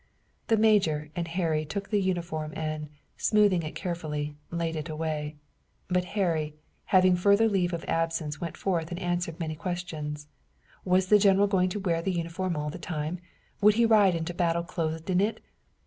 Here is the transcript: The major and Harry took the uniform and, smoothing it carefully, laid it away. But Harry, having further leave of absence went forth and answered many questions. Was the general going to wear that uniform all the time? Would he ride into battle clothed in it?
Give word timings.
The 0.47 0.57
major 0.57 1.11
and 1.15 1.27
Harry 1.27 1.63
took 1.63 1.91
the 1.91 2.01
uniform 2.01 2.53
and, 2.55 2.89
smoothing 3.17 3.61
it 3.61 3.75
carefully, 3.75 4.35
laid 4.49 4.75
it 4.75 4.89
away. 4.89 5.35
But 5.89 6.05
Harry, 6.17 6.55
having 6.85 7.15
further 7.15 7.47
leave 7.47 7.71
of 7.71 7.85
absence 7.87 8.41
went 8.41 8.57
forth 8.57 8.89
and 8.89 8.97
answered 8.99 9.39
many 9.39 9.53
questions. 9.53 10.27
Was 10.83 11.09
the 11.09 11.19
general 11.19 11.45
going 11.45 11.69
to 11.69 11.79
wear 11.79 12.01
that 12.01 12.09
uniform 12.09 12.55
all 12.57 12.71
the 12.71 12.79
time? 12.79 13.19
Would 13.61 13.75
he 13.75 13.85
ride 13.85 14.15
into 14.15 14.33
battle 14.33 14.63
clothed 14.63 15.07
in 15.11 15.21
it? 15.21 15.39